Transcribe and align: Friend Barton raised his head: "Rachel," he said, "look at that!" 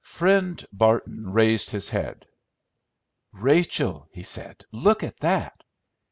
Friend 0.03 0.65
Barton 0.73 1.31
raised 1.31 1.69
his 1.69 1.91
head: 1.91 2.25
"Rachel," 3.33 4.07
he 4.11 4.23
said, 4.23 4.65
"look 4.71 5.03
at 5.03 5.19
that!" 5.19 5.61